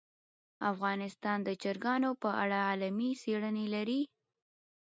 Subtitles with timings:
[0.71, 4.01] افغانستان د چرګانو په اړه علمي څېړني لري.